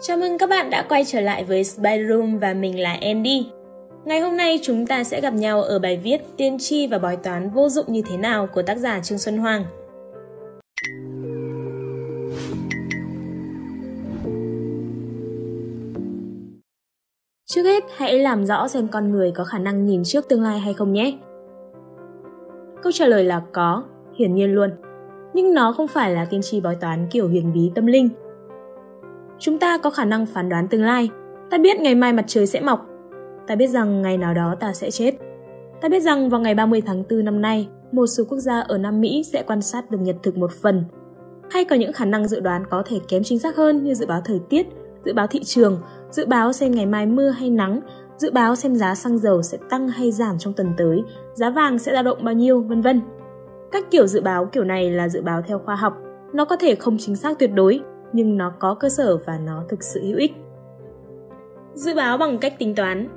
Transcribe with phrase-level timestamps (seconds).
[0.00, 3.46] Chào mừng các bạn đã quay trở lại với Spider Room và mình là Andy.
[4.04, 7.16] Ngày hôm nay chúng ta sẽ gặp nhau ở bài viết Tiên tri và bói
[7.16, 9.64] toán vô dụng như thế nào của tác giả Trương Xuân Hoàng.
[17.46, 20.58] Trước hết, hãy làm rõ xem con người có khả năng nhìn trước tương lai
[20.58, 21.18] hay không nhé.
[22.82, 23.84] Câu trả lời là có,
[24.18, 24.70] hiển nhiên luôn.
[25.34, 28.08] Nhưng nó không phải là tiên tri bói toán kiểu huyền bí tâm linh.
[29.38, 31.10] Chúng ta có khả năng phán đoán tương lai.
[31.50, 32.86] Ta biết ngày mai mặt trời sẽ mọc.
[33.46, 35.14] Ta biết rằng ngày nào đó ta sẽ chết.
[35.80, 38.78] Ta biết rằng vào ngày 30 tháng 4 năm nay, một số quốc gia ở
[38.78, 40.84] Nam Mỹ sẽ quan sát được nhật thực một phần.
[41.50, 44.06] Hay có những khả năng dự đoán có thể kém chính xác hơn như dự
[44.06, 44.66] báo thời tiết,
[45.04, 47.80] dự báo thị trường, dự báo xem ngày mai mưa hay nắng,
[48.16, 51.02] dự báo xem giá xăng dầu sẽ tăng hay giảm trong tuần tới,
[51.34, 53.00] giá vàng sẽ dao động bao nhiêu, vân vân.
[53.72, 55.96] Các kiểu dự báo kiểu này là dự báo theo khoa học,
[56.32, 57.80] nó có thể không chính xác tuyệt đối,
[58.16, 60.32] nhưng nó có cơ sở và nó thực sự hữu ích.
[61.74, 63.08] Dự báo bằng cách tính toán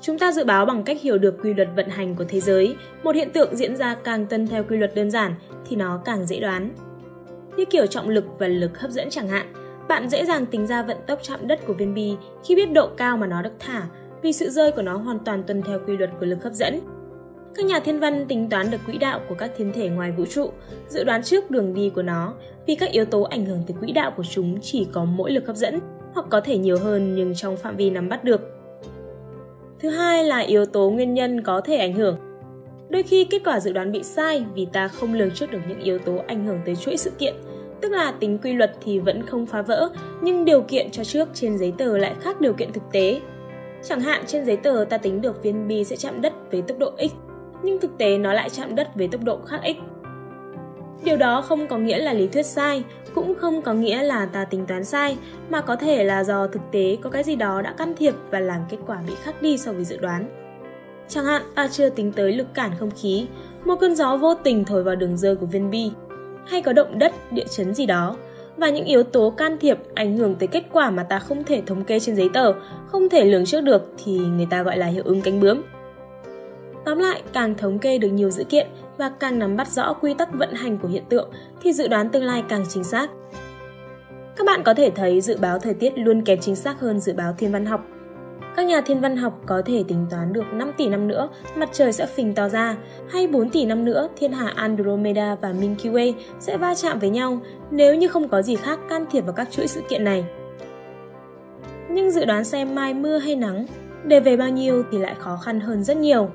[0.00, 2.76] Chúng ta dự báo bằng cách hiểu được quy luật vận hành của thế giới,
[3.02, 5.34] một hiện tượng diễn ra càng tuân theo quy luật đơn giản
[5.68, 6.70] thì nó càng dễ đoán.
[7.56, 9.52] Như kiểu trọng lực và lực hấp dẫn chẳng hạn,
[9.88, 12.88] bạn dễ dàng tính ra vận tốc chạm đất của viên bi khi biết độ
[12.96, 13.82] cao mà nó được thả,
[14.22, 16.80] vì sự rơi của nó hoàn toàn tuân theo quy luật của lực hấp dẫn.
[17.54, 20.24] Các nhà thiên văn tính toán được quỹ đạo của các thiên thể ngoài vũ
[20.26, 20.50] trụ,
[20.88, 22.34] dự đoán trước đường đi của nó,
[22.66, 25.46] vì các yếu tố ảnh hưởng tới quỹ đạo của chúng chỉ có mỗi lực
[25.46, 25.78] hấp dẫn,
[26.14, 28.40] hoặc có thể nhiều hơn nhưng trong phạm vi nắm bắt được.
[29.78, 32.16] Thứ hai là yếu tố nguyên nhân có thể ảnh hưởng.
[32.88, 35.80] Đôi khi kết quả dự đoán bị sai vì ta không lường trước được những
[35.80, 37.34] yếu tố ảnh hưởng tới chuỗi sự kiện,
[37.80, 39.90] tức là tính quy luật thì vẫn không phá vỡ,
[40.22, 43.20] nhưng điều kiện cho trước trên giấy tờ lại khác điều kiện thực tế.
[43.82, 46.78] Chẳng hạn trên giấy tờ ta tính được viên bi sẽ chạm đất với tốc
[46.78, 47.31] độ x,
[47.62, 49.76] nhưng thực tế nó lại chạm đất với tốc độ khác x.
[51.04, 54.44] Điều đó không có nghĩa là lý thuyết sai, cũng không có nghĩa là ta
[54.44, 55.16] tính toán sai,
[55.50, 58.40] mà có thể là do thực tế có cái gì đó đã can thiệp và
[58.40, 60.28] làm kết quả bị khác đi so với dự đoán.
[61.08, 63.26] Chẳng hạn ta chưa tính tới lực cản không khí,
[63.64, 65.90] một cơn gió vô tình thổi vào đường rơi của viên bi,
[66.46, 68.16] hay có động đất, địa chấn gì đó,
[68.56, 71.62] và những yếu tố can thiệp ảnh hưởng tới kết quả mà ta không thể
[71.66, 72.52] thống kê trên giấy tờ,
[72.86, 75.62] không thể lường trước được thì người ta gọi là hiệu ứng cánh bướm.
[76.84, 78.66] Tóm lại, càng thống kê được nhiều dữ kiện
[78.98, 81.30] và càng nắm bắt rõ quy tắc vận hành của hiện tượng
[81.62, 83.10] thì dự đoán tương lai càng chính xác.
[84.36, 87.12] Các bạn có thể thấy dự báo thời tiết luôn kém chính xác hơn dự
[87.12, 87.86] báo thiên văn học.
[88.56, 91.68] Các nhà thiên văn học có thể tính toán được 5 tỷ năm nữa mặt
[91.72, 92.76] trời sẽ phình to ra,
[93.10, 97.10] hay 4 tỷ năm nữa thiên hà Andromeda và Milky Way sẽ va chạm với
[97.10, 100.24] nhau nếu như không có gì khác can thiệp vào các chuỗi sự kiện này.
[101.90, 103.66] Nhưng dự đoán xem mai mưa hay nắng,
[104.04, 106.30] để về bao nhiêu thì lại khó khăn hơn rất nhiều.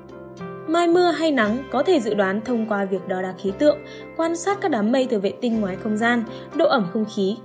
[0.68, 3.78] Mai mưa hay nắng có thể dự đoán thông qua việc đo đạc khí tượng,
[4.16, 6.24] quan sát các đám mây từ vệ tinh ngoài không gian,
[6.54, 7.36] độ ẩm không khí.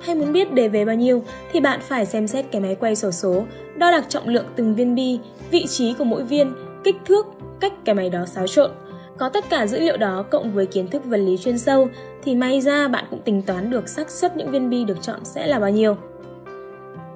[0.00, 2.96] Hay muốn biết đề về bao nhiêu thì bạn phải xem xét cái máy quay
[2.96, 3.44] sổ số,
[3.76, 5.18] đo đạc trọng lượng từng viên bi,
[5.50, 6.52] vị trí của mỗi viên,
[6.84, 7.26] kích thước,
[7.60, 8.70] cách cái máy đó xáo trộn.
[9.18, 11.88] Có tất cả dữ liệu đó cộng với kiến thức vật lý chuyên sâu
[12.24, 15.20] thì may ra bạn cũng tính toán được xác suất những viên bi được chọn
[15.24, 15.96] sẽ là bao nhiêu.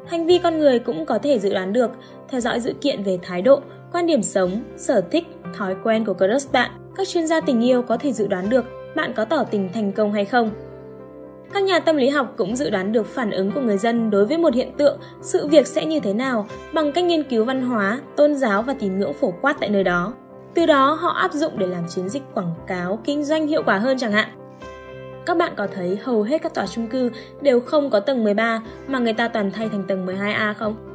[0.06, 1.90] Hành vi con người cũng có thể dự đoán được,
[2.28, 3.60] theo dõi dữ kiện về thái độ,
[3.92, 5.24] quan điểm sống, sở thích,
[5.56, 6.70] thói quen của crush bạn.
[6.96, 8.64] Các chuyên gia tình yêu có thể dự đoán được
[8.96, 10.50] bạn có tỏ tình thành công hay không.
[11.52, 14.26] Các nhà tâm lý học cũng dự đoán được phản ứng của người dân đối
[14.26, 17.62] với một hiện tượng, sự việc sẽ như thế nào bằng cách nghiên cứu văn
[17.62, 20.14] hóa, tôn giáo và tín ngưỡng phổ quát tại nơi đó.
[20.54, 23.78] Từ đó họ áp dụng để làm chiến dịch quảng cáo, kinh doanh hiệu quả
[23.78, 24.28] hơn chẳng hạn.
[25.26, 28.62] Các bạn có thấy hầu hết các tòa chung cư đều không có tầng 13
[28.86, 30.89] mà người ta toàn thay thành tầng 12A không?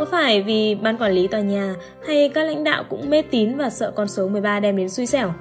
[0.00, 1.74] Có phải vì ban quản lý tòa nhà
[2.06, 5.06] hay các lãnh đạo cũng mê tín và sợ con số 13 đem đến xui
[5.06, 5.32] xẻo?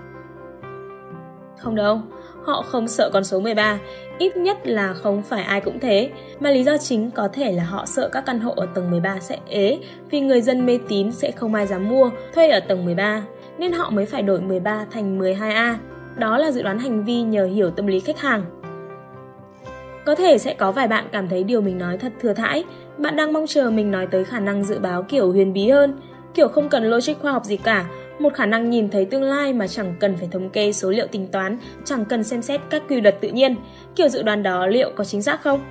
[1.57, 2.01] Không đâu,
[2.45, 3.79] họ không sợ con số 13,
[4.17, 6.09] ít nhất là không phải ai cũng thế,
[6.39, 9.19] mà lý do chính có thể là họ sợ các căn hộ ở tầng 13
[9.19, 12.85] sẽ ế vì người dân mê tín sẽ không ai dám mua, thuê ở tầng
[12.85, 13.23] 13,
[13.57, 15.75] nên họ mới phải đổi 13 thành 12A.
[16.15, 18.43] Đó là dự đoán hành vi nhờ hiểu tâm lý khách hàng.
[20.05, 22.63] Có thể sẽ có vài bạn cảm thấy điều mình nói thật thừa thãi,
[22.99, 25.99] bạn đang mong chờ mình nói tới khả năng dự báo kiểu huyền bí hơn,
[26.33, 27.85] kiểu không cần logic khoa học gì cả,
[28.19, 31.07] một khả năng nhìn thấy tương lai mà chẳng cần phải thống kê số liệu
[31.07, 33.55] tính toán, chẳng cần xem xét các quy luật tự nhiên.
[33.95, 35.61] Kiểu dự đoán đó liệu có chính xác không?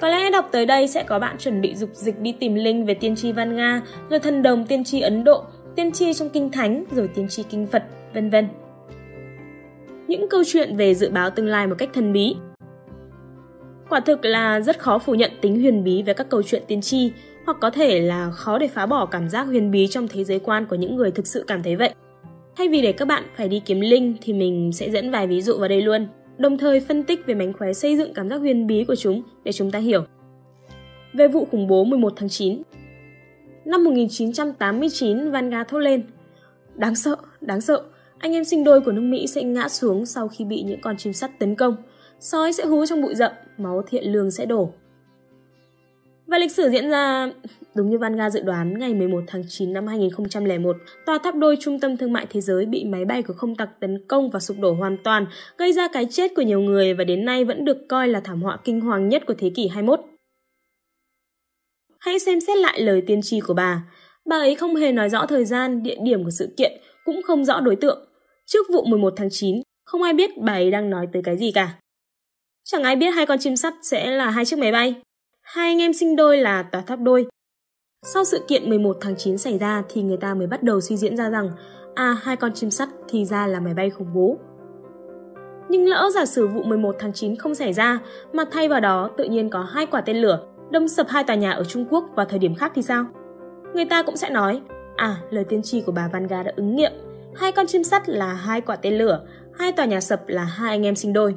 [0.00, 2.86] Có lẽ đọc tới đây sẽ có bạn chuẩn bị dục dịch đi tìm link
[2.86, 5.42] về tiên tri Văn Nga, rồi thần đồng tiên tri Ấn Độ,
[5.76, 7.82] tiên tri trong kinh thánh, rồi tiên tri kinh Phật,
[8.14, 8.48] vân vân.
[10.08, 12.36] Những câu chuyện về dự báo tương lai một cách thần bí
[13.88, 16.80] Quả thực là rất khó phủ nhận tính huyền bí về các câu chuyện tiên
[16.80, 17.12] tri,
[17.44, 20.38] hoặc có thể là khó để phá bỏ cảm giác huyền bí trong thế giới
[20.38, 21.94] quan của những người thực sự cảm thấy vậy.
[22.56, 25.42] Thay vì để các bạn phải đi kiếm link thì mình sẽ dẫn vài ví
[25.42, 26.06] dụ vào đây luôn.
[26.38, 29.22] đồng thời phân tích về mánh khóe xây dựng cảm giác huyền bí của chúng
[29.44, 30.04] để chúng ta hiểu.
[31.12, 32.62] Về vụ khủng bố 11 tháng 9
[33.64, 36.02] Năm 1989, Vanga thốt lên
[36.74, 37.82] Đáng sợ, đáng sợ,
[38.18, 40.96] anh em sinh đôi của nước Mỹ sẽ ngã xuống sau khi bị những con
[40.96, 41.76] chim sắt tấn công.
[42.20, 44.72] Sói sẽ hú trong bụi rậm, máu thiện lương sẽ đổ.
[46.26, 47.30] Và lịch sử diễn ra
[47.74, 51.80] đúng như Vanga dự đoán, ngày 11 tháng 9 năm 2001, tòa tháp đôi trung
[51.80, 54.56] tâm thương mại thế giới bị máy bay của không tặc tấn công và sụp
[54.60, 55.26] đổ hoàn toàn,
[55.58, 58.42] gây ra cái chết của nhiều người và đến nay vẫn được coi là thảm
[58.42, 60.00] họa kinh hoàng nhất của thế kỷ 21.
[61.98, 63.84] Hãy xem xét lại lời tiên tri của bà.
[64.24, 66.72] Bà ấy không hề nói rõ thời gian, địa điểm của sự kiện,
[67.04, 68.08] cũng không rõ đối tượng.
[68.46, 71.52] Trước vụ 11 tháng 9, không ai biết bà ấy đang nói tới cái gì
[71.52, 71.78] cả.
[72.66, 74.94] Chẳng ai biết hai con chim sắt sẽ là hai chiếc máy bay.
[75.42, 77.26] Hai anh em sinh đôi là tòa tháp đôi.
[78.02, 80.96] Sau sự kiện 11 tháng 9 xảy ra thì người ta mới bắt đầu suy
[80.96, 81.50] diễn ra rằng
[81.94, 84.38] à hai con chim sắt thì ra là máy bay khủng bố.
[85.68, 87.98] Nhưng lỡ giả sử vụ 11 tháng 9 không xảy ra
[88.32, 91.36] mà thay vào đó tự nhiên có hai quả tên lửa đâm sập hai tòa
[91.36, 93.04] nhà ở Trung Quốc vào thời điểm khác thì sao?
[93.74, 94.60] Người ta cũng sẽ nói
[94.96, 96.92] à lời tiên tri của bà Vanga đã ứng nghiệm
[97.36, 99.26] hai con chim sắt là hai quả tên lửa,
[99.58, 101.34] hai tòa nhà sập là hai anh em sinh đôi.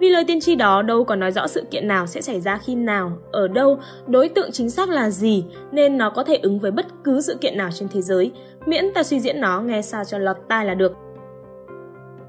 [0.00, 2.58] Vì lời tiên tri đó đâu còn nói rõ sự kiện nào sẽ xảy ra
[2.58, 6.58] khi nào, ở đâu, đối tượng chính xác là gì, nên nó có thể ứng
[6.58, 8.32] với bất cứ sự kiện nào trên thế giới,
[8.66, 10.92] miễn ta suy diễn nó nghe sao cho lọt tai là được.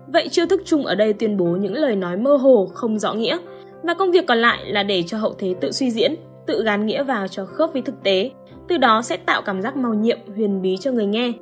[0.08, 3.14] Vậy chiêu thức chung ở đây tuyên bố những lời nói mơ hồ, không rõ
[3.14, 3.38] nghĩa,
[3.84, 6.16] và công việc còn lại là để cho hậu thế tự suy diễn,
[6.48, 8.32] tự gán nghĩa vào cho khớp với thực tế,
[8.68, 11.34] từ đó sẽ tạo cảm giác màu nhiệm, huyền bí cho người nghe.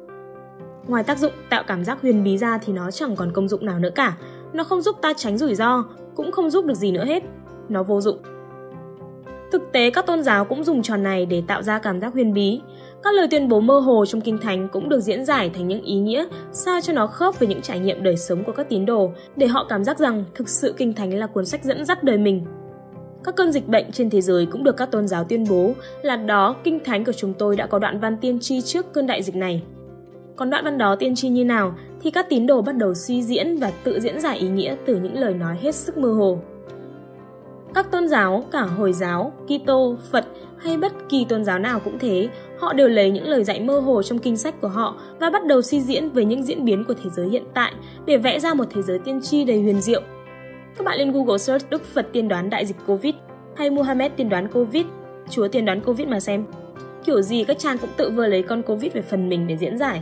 [0.88, 3.66] Ngoài tác dụng tạo cảm giác huyền bí ra thì nó chẳng còn công dụng
[3.66, 4.18] nào nữa cả,
[4.54, 5.84] nó không giúp ta tránh rủi ro,
[6.18, 7.24] cũng không giúp được gì nữa hết.
[7.70, 8.18] Nó vô dụng.
[9.52, 12.34] Thực tế, các tôn giáo cũng dùng trò này để tạo ra cảm giác huyền
[12.34, 12.62] bí.
[13.04, 15.82] Các lời tuyên bố mơ hồ trong kinh thánh cũng được diễn giải thành những
[15.82, 18.86] ý nghĩa sao cho nó khớp với những trải nghiệm đời sống của các tín
[18.86, 22.04] đồ, để họ cảm giác rằng thực sự kinh thánh là cuốn sách dẫn dắt
[22.04, 22.46] đời mình.
[23.24, 26.16] Các cơn dịch bệnh trên thế giới cũng được các tôn giáo tuyên bố là
[26.16, 29.24] đó, kinh thánh của chúng tôi đã có đoạn văn tiên tri trước cơn đại
[29.24, 29.64] dịch này.
[30.36, 33.24] Còn đoạn văn đó tiên tri như nào thì các tín đồ bắt đầu suy
[33.24, 36.40] diễn và tự diễn giải ý nghĩa từ những lời nói hết sức mơ hồ.
[37.74, 40.26] Các tôn giáo, cả Hồi giáo, Kitô, Phật
[40.58, 42.30] hay bất kỳ tôn giáo nào cũng thế,
[42.60, 45.46] họ đều lấy những lời dạy mơ hồ trong kinh sách của họ và bắt
[45.46, 47.74] đầu suy diễn về những diễn biến của thế giới hiện tại
[48.06, 50.02] để vẽ ra một thế giới tiên tri đầy huyền diệu.
[50.78, 53.14] Các bạn lên Google search Đức Phật tiên đoán đại dịch Covid
[53.56, 54.86] hay Muhammad tiên đoán Covid,
[55.30, 56.46] Chúa tiên đoán Covid mà xem.
[57.06, 59.78] Kiểu gì các trang cũng tự vừa lấy con Covid về phần mình để diễn
[59.78, 60.02] giải.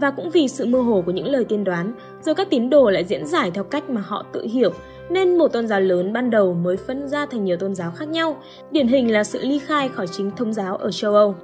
[0.00, 1.92] Và cũng vì sự mơ hồ của những lời tiên đoán,
[2.22, 4.70] rồi các tín đồ lại diễn giải theo cách mà họ tự hiểu,
[5.10, 8.08] nên một tôn giáo lớn ban đầu mới phân ra thành nhiều tôn giáo khác
[8.08, 8.36] nhau,
[8.70, 11.34] điển hình là sự ly khai khỏi chính thông giáo ở châu Âu.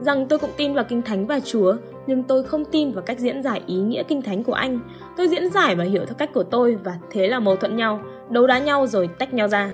[0.00, 1.76] Rằng tôi cũng tin vào kinh thánh và Chúa,
[2.06, 4.80] nhưng tôi không tin vào cách diễn giải ý nghĩa kinh thánh của anh.
[5.16, 8.00] Tôi diễn giải và hiểu theo cách của tôi và thế là mâu thuẫn nhau,
[8.30, 9.72] đấu đá nhau rồi tách nhau ra.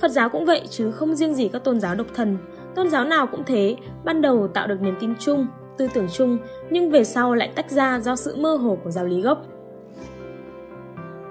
[0.00, 2.36] Phật giáo cũng vậy chứ không riêng gì các tôn giáo độc thần.
[2.74, 5.46] Tôn giáo nào cũng thế, ban đầu tạo được niềm tin chung,
[5.80, 6.38] tư tưởng chung
[6.70, 9.46] nhưng về sau lại tách ra do sự mơ hồ của giáo lý gốc.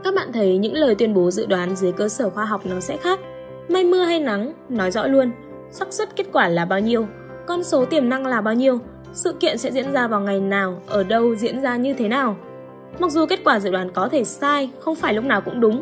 [0.03, 2.79] Các bạn thấy những lời tuyên bố dự đoán dưới cơ sở khoa học nó
[2.79, 3.19] sẽ khác.
[3.69, 5.31] Mây mưa hay nắng, nói rõ luôn.
[5.71, 7.07] xác suất kết quả là bao nhiêu,
[7.47, 8.79] con số tiềm năng là bao nhiêu,
[9.13, 12.35] sự kiện sẽ diễn ra vào ngày nào, ở đâu, diễn ra như thế nào.
[12.99, 15.81] Mặc dù kết quả dự đoán có thể sai, không phải lúc nào cũng đúng,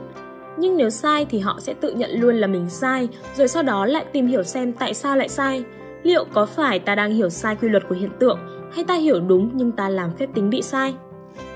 [0.57, 3.85] nhưng nếu sai thì họ sẽ tự nhận luôn là mình sai, rồi sau đó
[3.85, 5.63] lại tìm hiểu xem tại sao lại sai.
[6.03, 8.39] Liệu có phải ta đang hiểu sai quy luật của hiện tượng
[8.71, 10.95] hay ta hiểu đúng nhưng ta làm phép tính bị sai?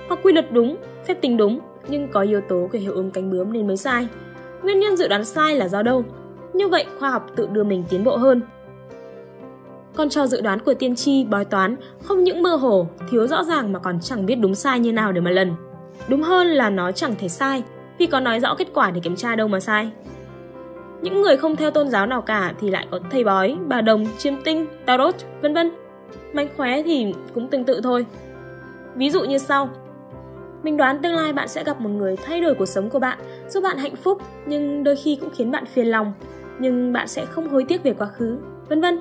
[0.08, 0.77] Hoặc quy luật đúng,
[1.08, 4.08] phép tính đúng nhưng có yếu tố của hiệu ứng cánh bướm nên mới sai.
[4.63, 6.03] Nguyên nhân dự đoán sai là do đâu?
[6.53, 8.41] Như vậy khoa học tự đưa mình tiến bộ hơn.
[9.96, 13.44] Còn cho dự đoán của tiên tri, bói toán không những mơ hồ, thiếu rõ
[13.44, 15.51] ràng mà còn chẳng biết đúng sai như nào để mà lần.
[16.08, 17.63] Đúng hơn là nó chẳng thể sai,
[17.98, 19.91] vì có nói rõ kết quả để kiểm tra đâu mà sai.
[21.01, 24.06] Những người không theo tôn giáo nào cả thì lại có thầy bói, bà đồng,
[24.18, 25.72] chiêm tinh, tarot, vân vân.
[26.34, 28.06] Mánh khóe thì cũng tương tự thôi.
[28.96, 29.70] Ví dụ như sau.
[30.63, 33.20] Mình đoán tương lai bạn sẽ gặp một người thay đổi cuộc sống của bạn,
[33.50, 36.13] giúp bạn hạnh phúc, nhưng đôi khi cũng khiến bạn phiền lòng,
[36.60, 38.38] nhưng bạn sẽ không hối tiếc về quá khứ,
[38.70, 39.00] vân vân.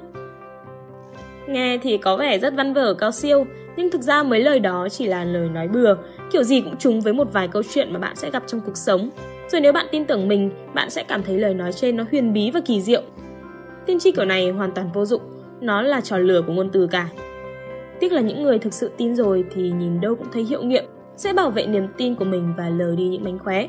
[1.49, 4.89] Nghe thì có vẻ rất văn vở cao siêu, nhưng thực ra mấy lời đó
[4.91, 5.97] chỉ là lời nói bừa,
[6.33, 8.77] kiểu gì cũng trùng với một vài câu chuyện mà bạn sẽ gặp trong cuộc
[8.77, 9.11] sống.
[9.53, 12.33] Rồi nếu bạn tin tưởng mình, bạn sẽ cảm thấy lời nói trên nó huyền
[12.33, 13.03] bí và kỳ diệu.
[13.87, 15.23] Tiên tri kiểu này hoàn toàn vô dụng,
[15.61, 17.09] nó là trò lừa của ngôn từ cả.
[18.01, 20.85] Tiếc là những người thực sự tin rồi thì nhìn đâu cũng thấy hiệu nghiệm,
[21.17, 23.69] sẽ bảo vệ niềm tin của mình và lờ đi những mánh khóe.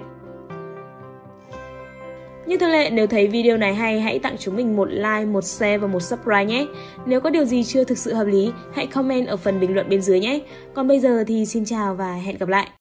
[2.46, 5.44] Như thường lệ, nếu thấy video này hay, hãy tặng chúng mình một like, một
[5.44, 6.68] share và một subscribe nhé.
[7.06, 9.90] Nếu có điều gì chưa thực sự hợp lý, hãy comment ở phần bình luận
[9.90, 10.40] bên dưới nhé.
[10.74, 12.72] Còn bây giờ thì xin chào và hẹn gặp lại.